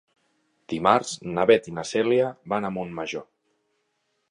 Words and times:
Dimarts 0.71 1.11
na 1.35 1.43
Beth 1.51 1.69
i 1.73 1.75
na 1.79 1.85
Cèlia 1.91 2.33
van 2.55 2.65
a 2.71 2.75
Montmajor. 2.79 3.29